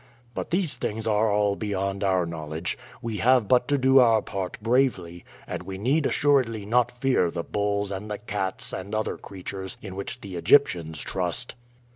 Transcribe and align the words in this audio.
But 0.33 0.49
these 0.49 0.77
things 0.77 1.05
are 1.05 1.31
all 1.31 1.55
beyond 1.55 2.03
our 2.03 2.25
knowledge. 2.25 2.75
We 3.03 3.17
have 3.17 3.47
but 3.47 3.67
to 3.67 3.77
do 3.77 3.99
our 3.99 4.23
part 4.23 4.59
bravely, 4.59 5.23
and 5.45 5.61
we 5.61 5.77
need 5.77 6.07
assuredly 6.07 6.65
not 6.65 6.89
fear 6.91 7.29
the 7.29 7.43
bulls 7.43 7.91
and 7.91 8.09
the 8.09 8.17
cats 8.17 8.73
and 8.73 8.95
other 8.95 9.15
creatures 9.19 9.77
in 9.79 9.95
which 9.95 10.21
the 10.21 10.37
Egyptians 10.37 11.01
trust." 11.01 11.53